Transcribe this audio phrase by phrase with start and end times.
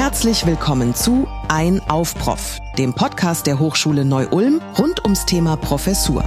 [0.00, 6.24] Herzlich willkommen zu Ein auf Prof, dem Podcast der Hochschule Neu-Ulm rund ums Thema Professur.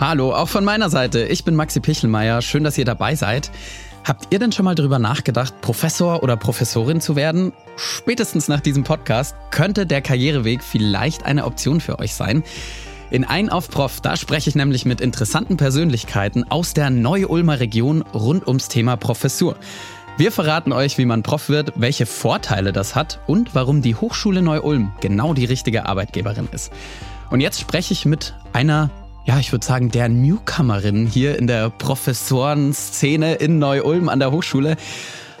[0.00, 1.20] Hallo, auch von meiner Seite.
[1.20, 2.42] Ich bin Maxi Pichelmeier.
[2.42, 3.52] Schön, dass ihr dabei seid.
[4.02, 7.52] Habt ihr denn schon mal darüber nachgedacht, Professor oder Professorin zu werden?
[7.76, 12.42] Spätestens nach diesem Podcast könnte der Karriereweg vielleicht eine Option für euch sein.
[13.12, 18.02] In Ein auf Prof, da spreche ich nämlich mit interessanten Persönlichkeiten aus der Neu-Ulmer Region
[18.12, 19.54] rund ums Thema Professur.
[20.16, 24.42] Wir verraten euch, wie man Prof wird, welche Vorteile das hat und warum die Hochschule
[24.42, 26.72] Neu-Ulm genau die richtige Arbeitgeberin ist.
[27.30, 28.90] Und jetzt spreche ich mit einer
[29.26, 34.76] ja, ich würde sagen, der Newcomerin hier in der Professorenszene in Neu-Ulm an der Hochschule.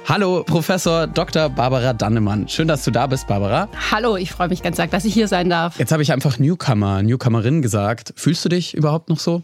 [0.08, 1.50] Hallo, Professor Dr.
[1.50, 2.48] Barbara Dannemann.
[2.48, 3.68] Schön, dass du da bist, Barbara.
[3.92, 5.78] Hallo, ich freue mich ganz arg, dass ich hier sein darf.
[5.78, 8.14] Jetzt habe ich einfach Newcomer, Newcomerin gesagt.
[8.16, 9.42] Fühlst du dich überhaupt noch so?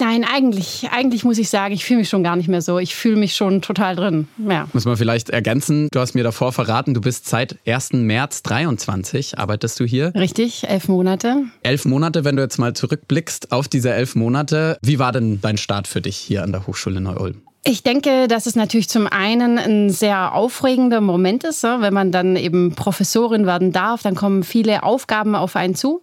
[0.00, 2.78] Nein, eigentlich, eigentlich muss ich sagen, ich fühle mich schon gar nicht mehr so.
[2.78, 4.28] Ich fühle mich schon total drin.
[4.48, 4.68] Ja.
[4.72, 7.92] Muss man vielleicht ergänzen, du hast mir davor verraten, du bist seit 1.
[7.92, 10.12] März 23, arbeitest du hier?
[10.14, 11.44] Richtig, elf Monate.
[11.62, 15.56] Elf Monate, wenn du jetzt mal zurückblickst auf diese elf Monate, wie war denn dein
[15.56, 17.42] Start für dich hier an der Hochschule Neu-Ulm?
[17.66, 22.36] Ich denke, dass es natürlich zum einen ein sehr aufregender Moment ist, wenn man dann
[22.36, 24.02] eben Professorin werden darf.
[24.02, 26.02] Dann kommen viele Aufgaben auf einen zu.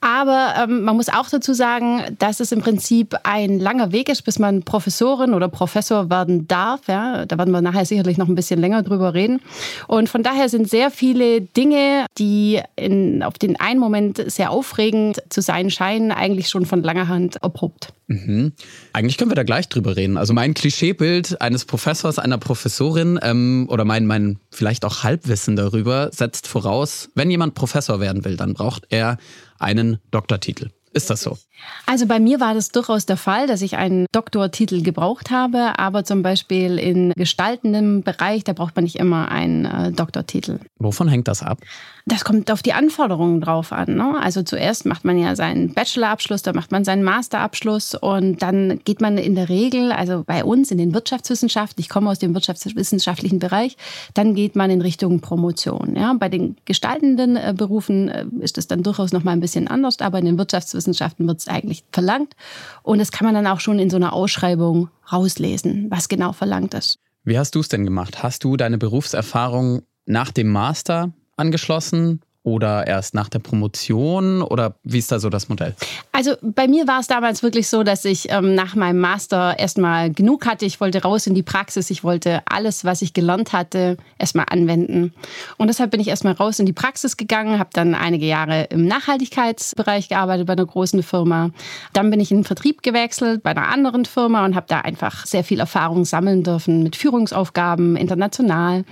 [0.00, 4.22] Aber ähm, man muss auch dazu sagen, dass es im Prinzip ein langer Weg ist,
[4.22, 6.80] bis man Professorin oder Professor werden darf.
[6.86, 9.40] Da werden wir nachher sicherlich noch ein bisschen länger drüber reden.
[9.86, 15.22] Und von daher sind sehr viele Dinge, die in, auf den einen Moment sehr aufregend
[15.28, 17.92] zu sein scheinen, eigentlich schon von langer Hand erprobt.
[18.08, 18.52] Mhm.
[18.92, 20.16] Eigentlich können wir da gleich drüber reden.
[20.16, 26.10] Also mein Klischeebild eines Professors, einer Professorin ähm, oder mein, mein vielleicht auch Halbwissen darüber
[26.12, 29.18] setzt voraus, wenn jemand Professor werden will, dann braucht er
[29.58, 30.68] einen Doktortitel.
[30.94, 31.38] Ist das so?
[31.86, 36.04] Also bei mir war das durchaus der Fall, dass ich einen Doktortitel gebraucht habe, aber
[36.04, 40.58] zum Beispiel in gestaltendem Bereich, da braucht man nicht immer einen äh, Doktortitel.
[40.78, 41.58] Wovon hängt das ab?
[42.04, 43.94] Das kommt auf die Anforderungen drauf an.
[43.94, 44.18] Ne?
[44.20, 49.00] Also zuerst macht man ja seinen Bachelorabschluss, dann macht man seinen Masterabschluss und dann geht
[49.00, 53.38] man in der Regel, also bei uns in den Wirtschaftswissenschaften, ich komme aus dem wirtschaftswissenschaftlichen
[53.38, 53.76] Bereich,
[54.14, 55.94] dann geht man in Richtung Promotion.
[55.94, 56.12] Ja?
[56.14, 60.00] Bei den gestaltenden äh, Berufen äh, ist das dann durchaus noch mal ein bisschen anders,
[60.00, 62.34] aber in den Wirtschaftswissenschaften wird es eigentlich verlangt.
[62.82, 66.74] Und das kann man dann auch schon in so einer Ausschreibung rauslesen, was genau verlangt
[66.74, 66.98] ist.
[67.24, 68.22] Wie hast du es denn gemacht?
[68.22, 74.98] Hast du deine Berufserfahrung nach dem Master angeschlossen oder erst nach der Promotion oder wie
[74.98, 75.74] ist da so das Modell?
[76.10, 80.12] Also bei mir war es damals wirklich so, dass ich ähm, nach meinem Master erstmal
[80.12, 80.64] genug hatte.
[80.64, 81.90] Ich wollte raus in die Praxis.
[81.90, 85.12] Ich wollte alles, was ich gelernt hatte, erstmal anwenden.
[85.56, 88.86] Und deshalb bin ich erstmal raus in die Praxis gegangen, habe dann einige Jahre im
[88.86, 91.50] Nachhaltigkeitsbereich gearbeitet bei einer großen Firma.
[91.92, 95.26] Dann bin ich in den Vertrieb gewechselt bei einer anderen Firma und habe da einfach
[95.26, 98.84] sehr viel Erfahrung sammeln dürfen mit Führungsaufgaben international.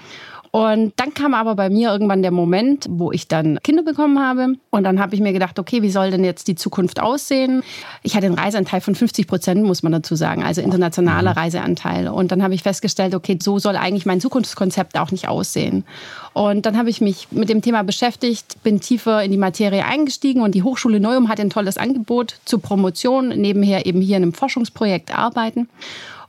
[0.53, 4.55] Und dann kam aber bei mir irgendwann der Moment, wo ich dann Kinder bekommen habe.
[4.71, 7.63] Und dann habe ich mir gedacht, okay, wie soll denn jetzt die Zukunft aussehen?
[8.03, 11.39] Ich hatte einen Reiseanteil von 50 Prozent, muss man dazu sagen, also internationaler mhm.
[11.39, 12.09] Reiseanteil.
[12.09, 15.85] Und dann habe ich festgestellt, okay, so soll eigentlich mein Zukunftskonzept auch nicht aussehen.
[16.33, 20.43] Und dann habe ich mich mit dem Thema beschäftigt, bin tiefer in die Materie eingestiegen
[20.43, 24.33] und die Hochschule Neum hat ein tolles Angebot zur Promotion, nebenher eben hier in einem
[24.33, 25.69] Forschungsprojekt arbeiten.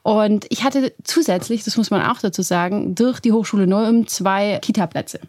[0.04, 4.60] Und ich hatte zusätzlich, das muss man auch dazu sagen, durch die Hochschule Neu-Ulm zwei
[4.62, 5.20] Kita-Plätze.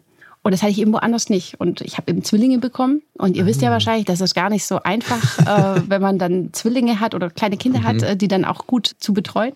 [0.43, 1.59] Und das hatte ich irgendwo anders nicht.
[1.61, 3.01] Und ich habe eben Zwillinge bekommen.
[3.13, 3.71] Und ihr wisst ja ah.
[3.71, 7.55] wahrscheinlich, das ist gar nicht so einfach, äh, wenn man dann Zwillinge hat oder kleine
[7.55, 7.83] Kinder mhm.
[7.85, 9.53] hat, äh, die dann auch gut zu betreuen.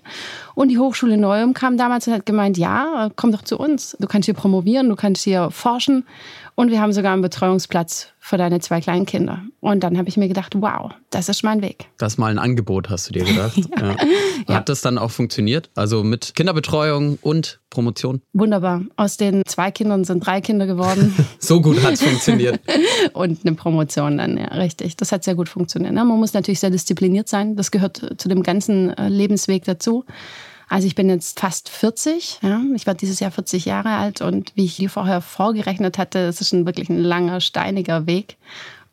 [0.56, 3.98] Und die Hochschule Neum kam damals und hat gemeint, ja, komm doch zu uns.
[4.00, 6.06] Du kannst hier promovieren, du kannst hier forschen.
[6.59, 9.44] Und wir haben sogar einen Betreuungsplatz für deine zwei kleinen Kinder.
[9.59, 11.85] Und dann habe ich mir gedacht, wow, das ist mein Weg.
[12.00, 13.57] Das ist mal ein Angebot, hast du dir gedacht.
[13.79, 13.95] ja.
[14.47, 14.56] Ja.
[14.56, 15.69] Hat das dann auch funktioniert?
[15.75, 18.23] Also mit Kinderbetreuung und Promotion?
[18.34, 18.81] Wunderbar.
[18.95, 21.13] Aus den zwei Kindern sind drei Kinder geworden.
[21.40, 22.59] so gut hat es funktioniert.
[23.13, 24.97] und eine Promotion dann, ja, richtig.
[24.97, 25.94] Das hat sehr gut funktioniert.
[25.94, 27.56] Man muss natürlich sehr diszipliniert sein.
[27.56, 30.06] Das gehört zu dem ganzen äh, Lebensweg dazu.
[30.70, 32.40] Also ich bin jetzt fast 40.
[32.42, 32.62] Ja.
[32.75, 36.42] Ich war dieses Jahr 40 Jahre alt und wie ich dir vorher vorgerechnet hatte, es
[36.42, 38.38] ist schon wirklich ein langer, steiniger Weg.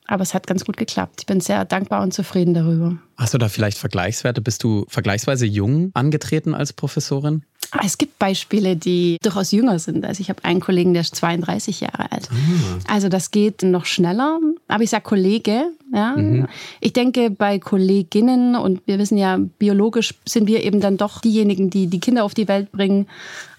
[0.07, 1.21] Aber es hat ganz gut geklappt.
[1.21, 2.99] Ich bin sehr dankbar und zufrieden darüber.
[3.17, 4.43] Hast du da vielleicht Vergleichswerte?
[4.43, 7.43] Bist du vergleichsweise jung angetreten als Professorin?
[7.83, 10.05] Es gibt Beispiele, die durchaus jünger sind.
[10.05, 12.29] Also ich habe einen Kollegen, der ist 32 Jahre alt.
[12.31, 12.95] Ah.
[12.95, 14.39] Also das geht noch schneller.
[14.69, 15.67] Aber ich sage Kollege.
[15.93, 16.17] Ja.
[16.17, 16.47] Mhm.
[16.81, 21.71] Ich denke bei Kolleginnen und wir wissen ja, biologisch sind wir eben dann doch diejenigen,
[21.71, 23.07] die die Kinder auf die Welt bringen.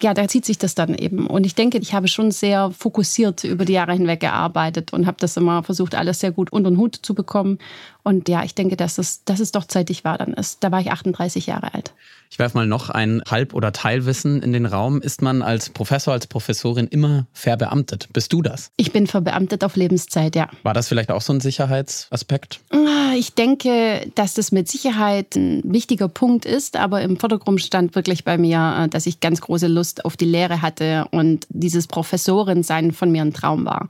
[0.02, 1.28] Ja, da zieht sich das dann eben.
[1.28, 5.18] Und ich denke, ich habe schon sehr fokussiert über die Jahre hinweg gearbeitet und habe
[5.20, 7.60] das immer versucht, alles sehr gut unter den Hut zu bekommen
[8.06, 10.63] Und ja, ich denke, dass es, dass es doch zeitig war dann ist.
[10.63, 11.92] Da war ich 38 Jahre alt.
[12.30, 15.02] Ich werfe mal noch ein Halb- oder Teilwissen in den Raum.
[15.02, 18.10] Ist man als Professor, als Professorin immer verbeamtet?
[18.13, 18.69] Bist du das?
[18.78, 20.50] Ich bin verbeamtet auf Lebenszeit, ja.
[20.62, 22.60] War das vielleicht auch so ein Sicherheitsaspekt?
[22.69, 27.96] Ah, ich denke, dass das mit Sicherheit ein wichtiger Punkt ist, aber im Vordergrund stand
[27.96, 31.88] wirklich bei mir, äh, dass ich ganz große Lust auf die Lehre hatte und dieses
[31.88, 33.88] Professorin-Sein von mir ein Traum war.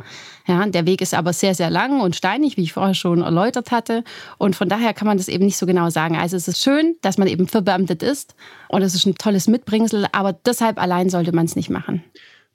[0.47, 3.71] Ja, der Weg ist aber sehr, sehr lang und steinig, wie ich vorher schon erläutert
[3.71, 4.03] hatte.
[4.37, 6.15] Und von daher kann man das eben nicht so genau sagen.
[6.17, 8.35] Also es ist schön, dass man eben verbeamtet ist
[8.69, 12.03] und es ist ein tolles Mitbringsel, aber deshalb allein sollte man es nicht machen.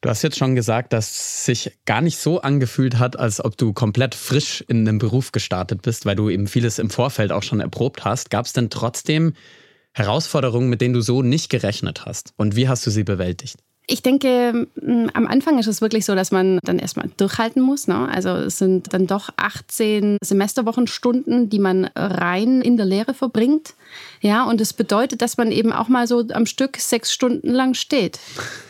[0.02, 3.58] Du hast jetzt schon gesagt, dass es sich gar nicht so angefühlt hat, als ob
[3.58, 7.43] du komplett frisch in den Beruf gestartet bist, weil du eben vieles im Vorfeld auch
[7.43, 8.31] schon erprobt hast.
[8.31, 9.35] Gab es denn trotzdem
[9.93, 12.32] Herausforderungen, mit denen du so nicht gerechnet hast?
[12.38, 13.58] Und wie hast du sie bewältigt?
[13.86, 14.68] Ich denke,
[15.14, 17.88] am Anfang ist es wirklich so, dass man dann erstmal durchhalten muss.
[17.88, 18.08] Ne?
[18.08, 23.74] Also es sind dann doch 18 Semesterwochenstunden, die man rein in der Lehre verbringt.
[24.20, 27.72] Ja, und das bedeutet, dass man eben auch mal so am Stück sechs Stunden lang
[27.72, 28.19] steht.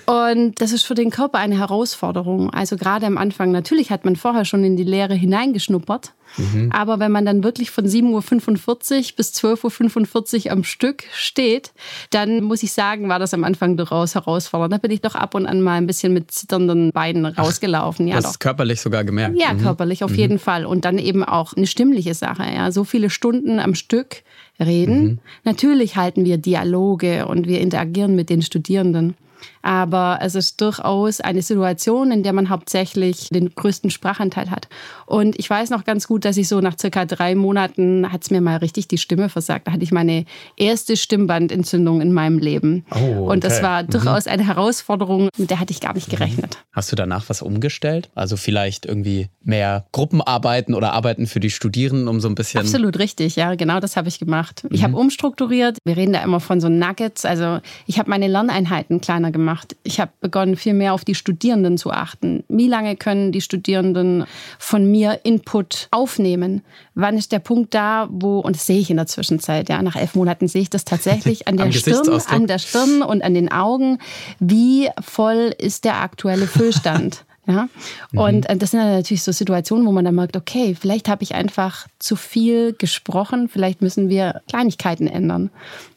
[0.06, 2.50] Und das ist für den Körper eine Herausforderung.
[2.50, 6.12] Also gerade am Anfang, natürlich hat man vorher schon in die Lehre hineingeschnuppert.
[6.36, 6.70] Mhm.
[6.72, 11.72] Aber wenn man dann wirklich von 7.45 Uhr bis 12.45 Uhr am Stück steht,
[12.10, 14.72] dann muss ich sagen, war das am Anfang durchaus herausfordernd.
[14.72, 18.06] Da bin ich doch ab und an mal ein bisschen mit zitternden Beinen rausgelaufen.
[18.06, 19.36] Ja, das ist körperlich sogar gemerkt.
[19.38, 19.62] Ja, mhm.
[19.62, 20.18] körperlich auf mhm.
[20.18, 20.66] jeden Fall.
[20.66, 22.44] Und dann eben auch eine stimmliche Sache.
[22.44, 24.22] Ja, so viele Stunden am Stück
[24.60, 25.02] reden.
[25.02, 25.18] Mhm.
[25.44, 29.14] Natürlich halten wir Dialoge und wir interagieren mit den Studierenden.
[29.62, 34.68] Aber es ist durchaus eine Situation, in der man hauptsächlich den größten Sprachanteil hat.
[35.06, 38.30] Und ich weiß noch ganz gut, dass ich so nach circa drei Monaten hat es
[38.30, 39.66] mir mal richtig die Stimme versagt.
[39.66, 40.24] Da hatte ich meine
[40.56, 42.84] erste Stimmbandentzündung in meinem Leben.
[42.90, 43.18] Oh, okay.
[43.18, 43.88] Und das war mhm.
[43.88, 46.58] durchaus eine Herausforderung, mit der hatte ich gar nicht gerechnet.
[46.72, 48.08] Hast du danach was umgestellt?
[48.14, 52.60] Also vielleicht irgendwie mehr Gruppenarbeiten oder Arbeiten für die Studierenden, um so ein bisschen.
[52.60, 54.64] Absolut richtig, ja, genau das habe ich gemacht.
[54.70, 54.84] Ich mhm.
[54.84, 55.78] habe umstrukturiert.
[55.84, 57.24] Wir reden da immer von so Nuggets.
[57.24, 59.76] Also ich habe meine Lerneinheiten kleiner gemacht gemacht.
[59.82, 62.44] Ich habe begonnen, viel mehr auf die Studierenden zu achten.
[62.48, 64.24] Wie lange können die Studierenden
[64.58, 66.62] von mir Input aufnehmen?
[66.94, 69.96] Wann ist der Punkt da, wo, und das sehe ich in der Zwischenzeit, ja, nach
[69.96, 73.50] elf Monaten sehe ich das tatsächlich an der Stirn, an der Stirn und an den
[73.50, 73.98] Augen.
[74.38, 77.24] Wie voll ist der aktuelle Füllstand?
[77.50, 77.68] Ja?
[78.14, 78.58] Und mhm.
[78.58, 81.86] das sind dann natürlich so Situationen, wo man dann merkt, okay, vielleicht habe ich einfach
[81.98, 85.50] zu viel gesprochen, vielleicht müssen wir Kleinigkeiten ändern.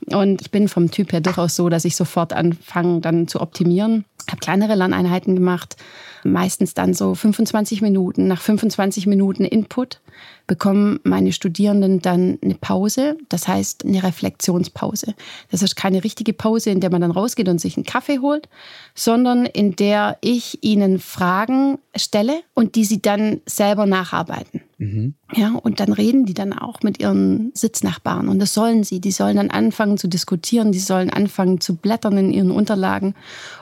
[0.08, 4.06] Und ich bin vom Typ her durchaus so, dass ich sofort anfange, dann zu optimieren.
[4.30, 5.76] Habe kleinere Lerneinheiten gemacht,
[6.24, 8.28] meistens dann so 25 Minuten.
[8.28, 10.00] Nach 25 Minuten Input
[10.48, 15.14] bekommen meine Studierenden dann eine Pause, das heißt eine Reflexionspause.
[15.52, 18.50] Das ist keine richtige Pause, in der man dann rausgeht und sich einen Kaffee holt,
[18.96, 24.62] sondern in der ich ihnen Fragen stelle und die sie dann selber nacharbeiten.
[24.78, 25.16] Mhm.
[25.34, 28.28] Ja, und dann reden die dann auch mit ihren Sitznachbarn.
[28.28, 29.00] Und das sollen sie.
[29.00, 33.16] Die sollen dann anfangen zu diskutieren, die sollen anfangen zu blättern in ihren Unterlagen.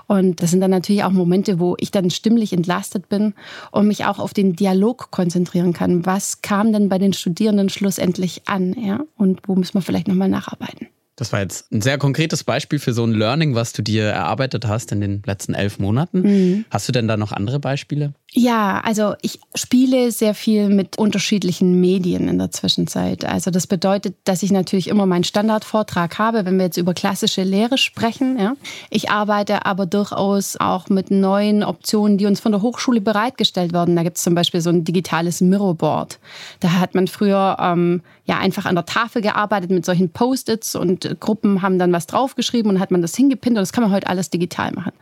[0.07, 3.33] Und das sind dann natürlich auch Momente, wo ich dann stimmlich entlastet bin
[3.71, 6.05] und mich auch auf den Dialog konzentrieren kann.
[6.05, 8.73] Was kam denn bei den Studierenden schlussendlich an?
[8.73, 9.01] Ja?
[9.17, 10.87] Und wo müssen wir vielleicht nochmal nacharbeiten?
[11.21, 14.65] Das war jetzt ein sehr konkretes Beispiel für so ein Learning, was du dir erarbeitet
[14.65, 16.21] hast in den letzten elf Monaten.
[16.21, 16.65] Mhm.
[16.71, 18.13] Hast du denn da noch andere Beispiele?
[18.33, 23.25] Ja, also ich spiele sehr viel mit unterschiedlichen Medien in der Zwischenzeit.
[23.25, 27.43] Also das bedeutet, dass ich natürlich immer meinen Standardvortrag habe, wenn wir jetzt über klassische
[27.43, 28.39] Lehre sprechen.
[28.39, 28.53] Ja.
[28.89, 33.97] Ich arbeite aber durchaus auch mit neuen Optionen, die uns von der Hochschule bereitgestellt werden.
[33.97, 36.17] Da gibt es zum Beispiel so ein digitales Mirrorboard.
[36.61, 41.19] Da hat man früher ähm, ja einfach an der Tafel gearbeitet mit solchen Post-its und
[41.19, 44.07] Gruppen haben dann was draufgeschrieben und hat man das hingepinnt und das kann man heute
[44.07, 44.93] alles digital machen.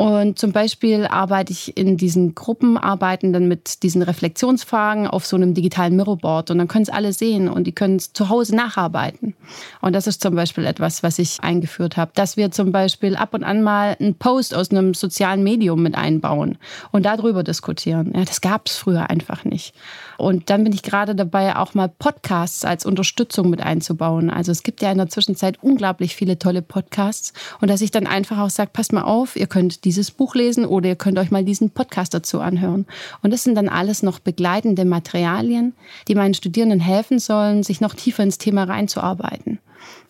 [0.00, 5.54] Und zum Beispiel arbeite ich in diesen Gruppenarbeiten dann mit diesen Reflexionsfragen auf so einem
[5.54, 9.34] digitalen Mirrorboard und dann können es alle sehen und die können es zu Hause nacharbeiten.
[9.80, 13.34] Und das ist zum Beispiel etwas, was ich eingeführt habe, dass wir zum Beispiel ab
[13.34, 16.58] und an mal einen Post aus einem sozialen Medium mit einbauen
[16.92, 18.12] und darüber diskutieren.
[18.14, 19.74] Ja, das gab es früher einfach nicht.
[20.18, 24.30] Und dann bin ich gerade dabei, auch mal Podcasts als Unterstützung mit einzubauen.
[24.30, 28.08] Also es gibt ja in der Zwischenzeit unglaublich viele tolle Podcasts und dass ich dann
[28.08, 31.30] einfach auch sage, passt mal auf, ihr könnt dieses Buch lesen oder ihr könnt euch
[31.30, 32.84] mal diesen Podcast dazu anhören.
[33.22, 35.72] Und das sind dann alles noch begleitende Materialien,
[36.08, 39.57] die meinen Studierenden helfen sollen, sich noch tiefer ins Thema reinzuarbeiten.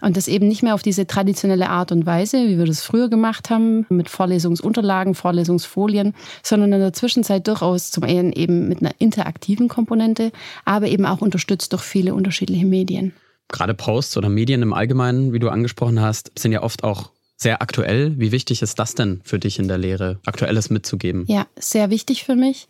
[0.01, 3.09] Und das eben nicht mehr auf diese traditionelle Art und Weise, wie wir das früher
[3.09, 8.93] gemacht haben, mit Vorlesungsunterlagen, Vorlesungsfolien, sondern in der Zwischenzeit durchaus zum einen eben mit einer
[8.99, 10.33] interaktiven Komponente,
[10.65, 13.13] aber eben auch unterstützt durch viele unterschiedliche Medien.
[13.49, 17.63] Gerade Posts oder Medien im Allgemeinen, wie du angesprochen hast, sind ja oft auch sehr
[17.63, 18.19] aktuell.
[18.19, 21.25] Wie wichtig ist das denn für dich in der Lehre, Aktuelles mitzugeben?
[21.29, 22.67] Ja, sehr wichtig für mich.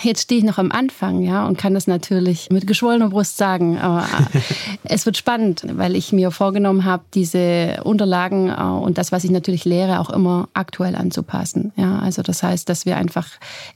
[0.00, 3.78] Jetzt stehe ich noch am Anfang, ja, und kann das natürlich mit geschwollener Brust sagen.
[3.78, 4.38] Aber äh,
[4.84, 9.32] es wird spannend, weil ich mir vorgenommen habe, diese Unterlagen äh, und das, was ich
[9.32, 11.72] natürlich lehre, auch immer aktuell anzupassen.
[11.74, 13.28] Ja, also das heißt, dass wir einfach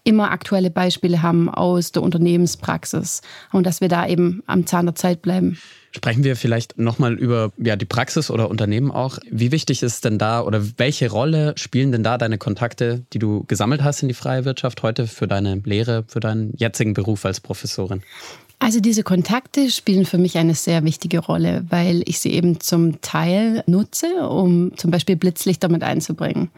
[0.05, 4.95] immer aktuelle Beispiele haben aus der Unternehmenspraxis und dass wir da eben am Zahn der
[4.95, 5.59] Zeit bleiben.
[5.97, 9.19] Sprechen wir vielleicht nochmal über ja, die Praxis oder Unternehmen auch.
[9.31, 13.45] Wie wichtig ist denn da oder welche Rolle spielen denn da deine Kontakte, die du
[13.45, 17.41] gesammelt hast in die freie Wirtschaft heute für deine Lehre, für deinen jetzigen Beruf als
[17.41, 18.03] Professorin?
[18.59, 23.01] Also diese Kontakte spielen für mich eine sehr wichtige Rolle, weil ich sie eben zum
[23.03, 26.49] Teil nutze, um zum Beispiel Blitzlichter mit einzubringen.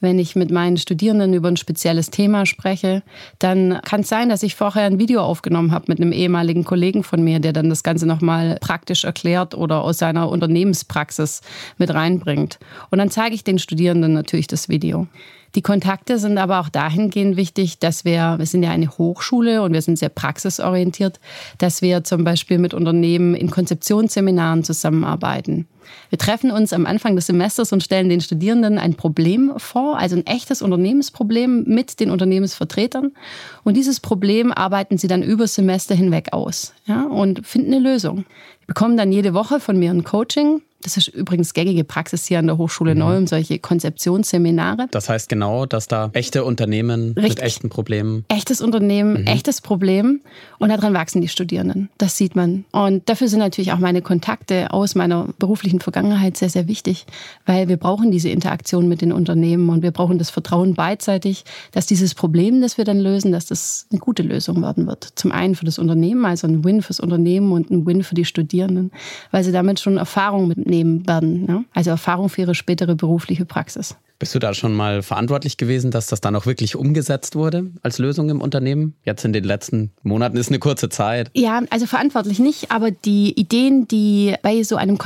[0.00, 3.02] Wenn ich mit meinen Studierenden über ein spezielles Thema spreche,
[3.38, 7.04] dann kann es sein, dass ich vorher ein Video aufgenommen habe mit einem ehemaligen Kollegen
[7.04, 11.42] von mir, der dann das Ganze nochmal praktisch erklärt oder aus seiner Unternehmenspraxis
[11.76, 12.58] mit reinbringt.
[12.90, 15.06] Und dann zeige ich den Studierenden natürlich das Video.
[15.54, 19.72] Die Kontakte sind aber auch dahingehend wichtig, dass wir, wir sind ja eine Hochschule und
[19.72, 21.20] wir sind sehr praxisorientiert,
[21.58, 25.66] dass wir zum Beispiel mit Unternehmen in Konzeptionsseminaren zusammenarbeiten.
[26.10, 30.16] Wir treffen uns am Anfang des Semesters und stellen den Studierenden ein Problem vor, also
[30.16, 33.12] ein echtes Unternehmensproblem mit den Unternehmensvertretern.
[33.64, 38.24] Und dieses Problem arbeiten sie dann über Semester hinweg aus ja, und finden eine Lösung.
[38.62, 42.40] Die bekommen dann jede Woche von mir ein Coaching das ist übrigens gängige Praxis hier
[42.40, 43.00] an der Hochschule mhm.
[43.00, 44.88] Neum, solche Konzeptionsseminare.
[44.90, 47.36] Das heißt genau, dass da echte Unternehmen Richtig.
[47.36, 48.24] mit echten Problemen.
[48.28, 49.26] Echtes Unternehmen, mhm.
[49.26, 50.20] echtes Problem.
[50.58, 51.88] Und daran wachsen die Studierenden.
[51.98, 52.64] Das sieht man.
[52.72, 57.04] Und dafür sind natürlich auch meine Kontakte aus meiner beruflichen Vergangenheit sehr, sehr wichtig,
[57.44, 61.86] weil wir brauchen diese Interaktion mit den Unternehmen und wir brauchen das Vertrauen beidseitig, dass
[61.86, 65.08] dieses Problem, das wir dann lösen, dass das eine gute Lösung werden wird.
[65.16, 68.24] Zum einen für das Unternehmen, also ein Win fürs Unternehmen und ein Win für die
[68.24, 68.90] Studierenden,
[69.30, 71.44] weil sie damit schon Erfahrung mit mitnehmen werden.
[71.46, 71.64] Ne?
[71.72, 73.96] Also Erfahrung für ihre spätere berufliche Praxis.
[74.22, 77.98] Bist du da schon mal verantwortlich gewesen, dass das dann auch wirklich umgesetzt wurde als
[77.98, 78.94] Lösung im Unternehmen?
[79.02, 81.28] Jetzt in den letzten Monaten ist eine kurze Zeit.
[81.34, 84.96] Ja, also verantwortlich nicht, aber die Ideen, die bei so einem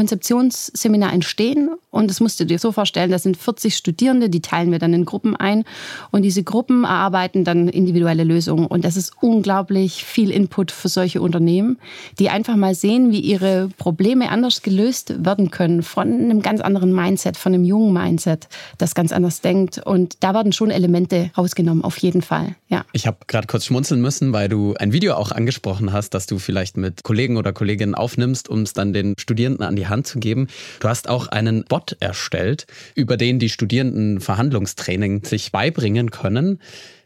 [0.56, 4.70] Konzeptionsseminar entstehen, und das musst du dir so vorstellen, das sind 40 Studierende, die teilen
[4.70, 5.64] wir dann in Gruppen ein
[6.10, 8.66] und diese Gruppen erarbeiten dann individuelle Lösungen.
[8.66, 11.78] Und das ist unglaublich viel Input für solche Unternehmen,
[12.18, 16.92] die einfach mal sehen, wie ihre Probleme anders gelöst werden können von einem ganz anderen
[16.92, 18.48] Mindset, von einem jungen Mindset,
[18.78, 19.78] das ganz ganz anders denkt.
[19.78, 22.56] Und da werden schon Elemente rausgenommen, auf jeden Fall.
[22.68, 22.84] Ja.
[22.92, 26.40] Ich habe gerade kurz schmunzeln müssen, weil du ein Video auch angesprochen hast, das du
[26.40, 30.18] vielleicht mit Kollegen oder Kolleginnen aufnimmst, um es dann den Studierenden an die Hand zu
[30.18, 30.45] geben.
[30.80, 36.60] Du hast auch einen Bot erstellt, über den die Studierenden Verhandlungstraining sich beibringen können.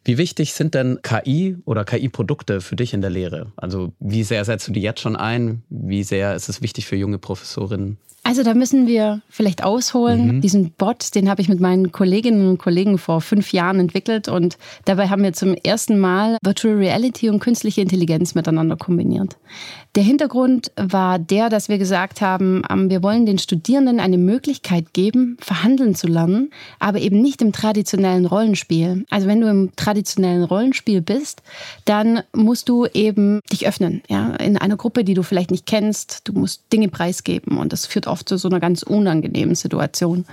[0.04, 3.52] Wie wichtig sind denn KI oder KI-Produkte für dich in der Lehre?
[3.56, 5.62] Also wie sehr setzt du die jetzt schon ein?
[5.68, 7.98] Wie sehr ist es wichtig für junge Professorinnen?
[8.30, 10.36] Also da müssen wir vielleicht ausholen.
[10.36, 10.40] Mhm.
[10.40, 14.56] Diesen Bot, den habe ich mit meinen Kolleginnen und Kollegen vor fünf Jahren entwickelt und
[14.84, 19.36] dabei haben wir zum ersten Mal Virtual Reality und künstliche Intelligenz miteinander kombiniert.
[19.96, 24.92] Der Hintergrund war der, dass wir gesagt haben, ähm, wir wollen den Studierenden eine Möglichkeit
[24.92, 29.04] geben, verhandeln zu lernen, aber eben nicht im traditionellen Rollenspiel.
[29.10, 31.42] Also wenn du im traditionellen Rollenspiel bist,
[31.84, 36.28] dann musst du eben dich öffnen, ja, in einer Gruppe, die du vielleicht nicht kennst.
[36.28, 40.24] Du musst Dinge preisgeben und das führt oft zu so einer ganz unangenehmen Situation.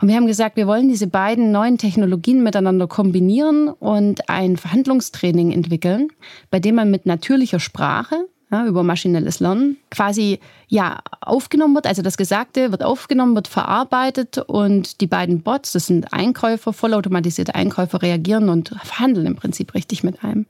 [0.00, 5.50] Und wir haben gesagt, wir wollen diese beiden neuen Technologien miteinander kombinieren und ein Verhandlungstraining
[5.50, 6.08] entwickeln,
[6.50, 8.16] bei dem man mit natürlicher Sprache
[8.52, 10.38] ja, über maschinelles Lernen quasi
[10.68, 11.86] ja aufgenommen wird.
[11.86, 17.54] Also das Gesagte wird aufgenommen, wird verarbeitet und die beiden Bots, das sind Einkäufer, vollautomatisierte
[17.54, 20.46] Einkäufer, reagieren und verhandeln im Prinzip richtig mit einem.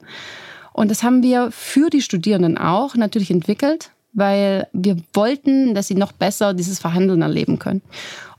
[0.72, 5.94] Und das haben wir für die Studierenden auch natürlich entwickelt, weil wir wollten, dass sie
[5.94, 7.82] noch besser dieses Verhandeln erleben können.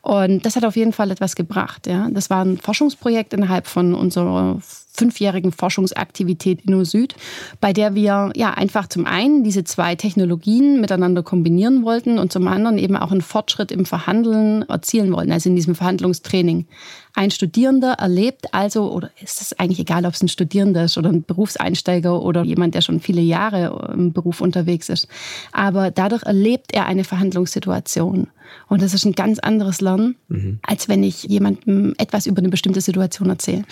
[0.01, 1.87] Und das hat auf jeden Fall etwas gebracht.
[1.87, 2.09] Ja.
[2.11, 7.15] Das war ein Forschungsprojekt innerhalb von unserer fünfjährigen Forschungsaktivität InnoSüd,
[7.59, 12.47] bei der wir ja einfach zum einen diese zwei Technologien miteinander kombinieren wollten und zum
[12.47, 16.67] anderen eben auch einen Fortschritt im Verhandeln erzielen wollten, also in diesem Verhandlungstraining.
[17.15, 21.09] Ein Studierender erlebt also, oder ist es eigentlich egal, ob es ein Studierender ist oder
[21.09, 25.07] ein Berufseinsteiger oder jemand, der schon viele Jahre im Beruf unterwegs ist,
[25.53, 28.27] aber dadurch erlebt er eine Verhandlungssituation.
[28.67, 30.59] Und das ist ein ganz anderes Lernen, mhm.
[30.61, 33.63] als wenn ich jemandem etwas über eine bestimmte Situation erzähle.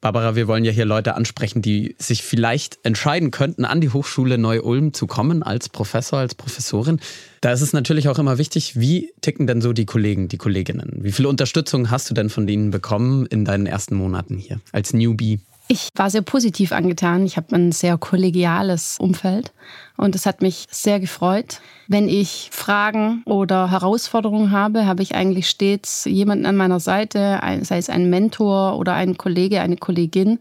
[0.00, 4.38] Barbara, wir wollen ja hier Leute ansprechen, die sich vielleicht entscheiden könnten, an die Hochschule
[4.38, 7.00] Neu-Ulm zu kommen als Professor, als Professorin.
[7.42, 11.00] Da ist es natürlich auch immer wichtig, wie ticken denn so die Kollegen, die Kolleginnen?
[11.02, 14.94] Wie viel Unterstützung hast du denn von denen bekommen in deinen ersten Monaten hier als
[14.94, 15.40] Newbie?
[15.68, 17.26] Ich war sehr positiv angetan.
[17.26, 19.52] Ich habe ein sehr kollegiales Umfeld
[20.00, 21.60] Und das hat mich sehr gefreut.
[21.86, 27.76] Wenn ich Fragen oder Herausforderungen habe, habe ich eigentlich stets jemanden an meiner Seite, sei
[27.76, 30.38] es ein Mentor oder ein Kollege, eine Kollegin,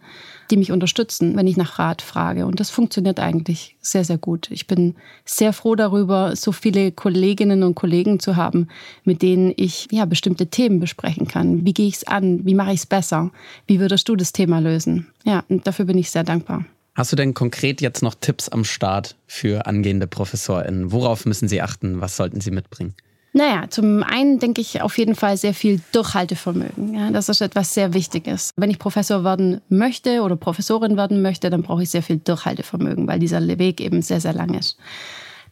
[0.50, 2.46] die mich unterstützen, wenn ich nach Rat frage.
[2.46, 4.50] Und das funktioniert eigentlich sehr, sehr gut.
[4.50, 8.70] Ich bin sehr froh darüber, so viele Kolleginnen und Kollegen zu haben,
[9.04, 11.66] mit denen ich ja bestimmte Themen besprechen kann.
[11.66, 12.46] Wie gehe ich es an?
[12.46, 13.32] Wie mache ich es besser?
[13.68, 15.08] Wie würdest du das Thema lösen?
[15.26, 16.64] Ja, und dafür bin ich sehr dankbar.
[17.00, 20.92] Hast du denn konkret jetzt noch Tipps am Start für angehende ProfessorInnen?
[20.92, 22.02] Worauf müssen sie achten?
[22.02, 22.94] Was sollten sie mitbringen?
[23.32, 26.94] Naja, zum einen denke ich auf jeden Fall sehr viel Durchhaltevermögen.
[26.94, 28.52] Ja, das ist etwas sehr Wichtiges.
[28.58, 33.08] Wenn ich Professor werden möchte oder Professorin werden möchte, dann brauche ich sehr viel Durchhaltevermögen,
[33.08, 34.78] weil dieser Weg eben sehr, sehr lang ist.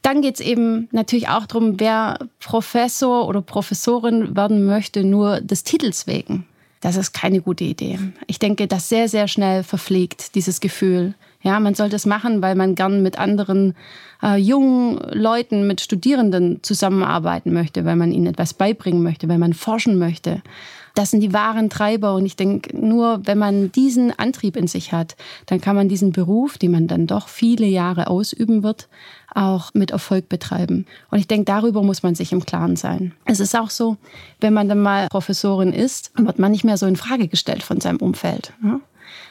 [0.01, 5.63] Dann geht es eben natürlich auch darum, wer Professor oder Professorin werden möchte, nur des
[5.63, 6.45] Titels wegen.
[6.81, 7.99] Das ist keine gute Idee.
[8.27, 11.15] Ich denke, das sehr, sehr schnell verfliegt, dieses Gefühl.
[11.41, 13.75] Ja, man sollte es machen, weil man gern mit anderen
[14.23, 19.53] äh, jungen Leuten, mit Studierenden zusammenarbeiten möchte, weil man ihnen etwas beibringen möchte, weil man
[19.53, 20.41] forschen möchte.
[20.97, 22.15] Das sind die wahren Treiber.
[22.15, 25.15] Und ich denke, nur wenn man diesen Antrieb in sich hat,
[25.45, 28.89] dann kann man diesen Beruf, den man dann doch viele Jahre ausüben wird,
[29.35, 30.87] auch mit Erfolg betreiben.
[31.11, 33.13] Und ich denke, darüber muss man sich im Klaren sein.
[33.25, 33.97] Es ist auch so,
[34.41, 37.79] wenn man dann mal Professorin ist, wird man nicht mehr so in Frage gestellt von
[37.79, 38.53] seinem Umfeld.
[38.63, 38.79] Ja?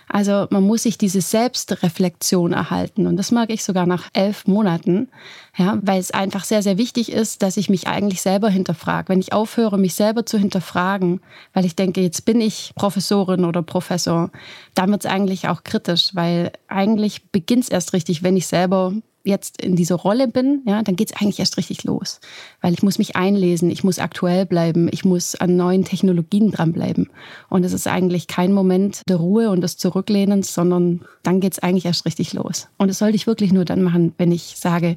[0.09, 3.07] Also man muss sich diese Selbstreflexion erhalten.
[3.07, 5.09] Und das mag ich sogar nach elf Monaten,
[5.57, 9.09] ja, weil es einfach sehr, sehr wichtig ist, dass ich mich eigentlich selber hinterfrage.
[9.09, 11.21] Wenn ich aufhöre, mich selber zu hinterfragen,
[11.53, 14.31] weil ich denke, jetzt bin ich Professorin oder Professor,
[14.75, 18.93] dann wird es eigentlich auch kritisch, weil eigentlich beginnt es erst richtig, wenn ich selber
[19.27, 22.21] jetzt in dieser Rolle bin, ja, dann geht es eigentlich erst richtig los.
[22.61, 27.11] Weil ich muss mich einlesen, ich muss aktuell bleiben, ich muss an neuen Technologien dranbleiben.
[27.49, 31.59] Und es ist eigentlich kein Moment der Ruhe und des Zurücklehnens, sondern dann geht es
[31.59, 32.69] eigentlich erst richtig los.
[32.79, 34.97] Und das sollte ich wirklich nur dann machen, wenn ich sage,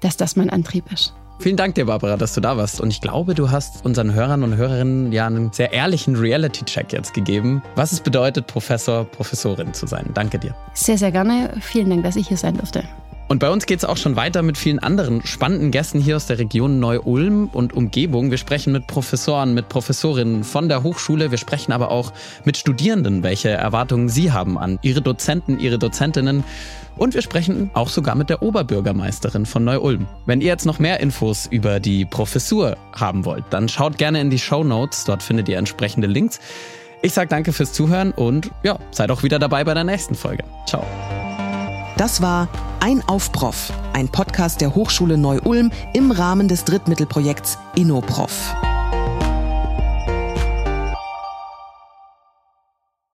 [0.00, 1.14] dass das mein Antrieb ist.
[1.40, 2.82] Vielen Dank dir, Barbara, dass du da warst.
[2.82, 7.14] Und ich glaube, du hast unseren Hörern und Hörerinnen ja einen sehr ehrlichen Reality-Check jetzt
[7.14, 10.10] gegeben, was es bedeutet, Professor, Professorin zu sein.
[10.12, 10.54] Danke dir.
[10.74, 11.54] Sehr, sehr gerne.
[11.62, 12.84] Vielen Dank, dass ich hier sein durfte.
[13.30, 16.26] Und bei uns geht es auch schon weiter mit vielen anderen spannenden Gästen hier aus
[16.26, 18.32] der Region Neu-Ulm und Umgebung.
[18.32, 21.30] Wir sprechen mit Professoren, mit Professorinnen von der Hochschule.
[21.30, 22.12] Wir sprechen aber auch
[22.44, 26.42] mit Studierenden, welche Erwartungen sie haben an ihre Dozenten, ihre Dozentinnen.
[26.96, 30.08] Und wir sprechen auch sogar mit der Oberbürgermeisterin von Neu-Ulm.
[30.26, 34.30] Wenn ihr jetzt noch mehr Infos über die Professur haben wollt, dann schaut gerne in
[34.30, 35.04] die Show Notes.
[35.04, 36.40] Dort findet ihr entsprechende Links.
[37.00, 40.42] Ich sage danke fürs Zuhören und ja, seid auch wieder dabei bei der nächsten Folge.
[40.66, 40.84] Ciao.
[41.96, 42.48] Das war
[42.80, 48.54] Ein Aufprof, ein Podcast der Hochschule Neu-Ulm im Rahmen des Drittmittelprojekts InnoProf.